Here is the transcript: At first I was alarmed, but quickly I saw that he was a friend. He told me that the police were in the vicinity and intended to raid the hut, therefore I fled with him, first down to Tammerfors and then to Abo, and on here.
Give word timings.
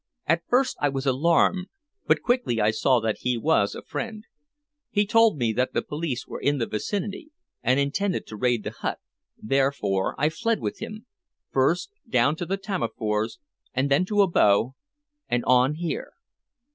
At 0.25 0.41
first 0.47 0.77
I 0.81 0.89
was 0.89 1.05
alarmed, 1.05 1.67
but 2.07 2.23
quickly 2.23 2.59
I 2.59 2.71
saw 2.71 2.99
that 3.01 3.17
he 3.19 3.37
was 3.37 3.75
a 3.75 3.83
friend. 3.83 4.23
He 4.89 5.05
told 5.05 5.37
me 5.37 5.53
that 5.53 5.73
the 5.75 5.83
police 5.83 6.25
were 6.25 6.39
in 6.41 6.57
the 6.57 6.65
vicinity 6.65 7.29
and 7.61 7.79
intended 7.79 8.25
to 8.25 8.35
raid 8.35 8.63
the 8.63 8.71
hut, 8.71 8.97
therefore 9.37 10.15
I 10.17 10.29
fled 10.29 10.59
with 10.59 10.79
him, 10.79 11.05
first 11.51 11.91
down 12.09 12.35
to 12.37 12.47
Tammerfors 12.57 13.37
and 13.75 13.91
then 13.91 14.03
to 14.05 14.23
Abo, 14.23 14.73
and 15.29 15.45
on 15.45 15.75
here. 15.75 16.13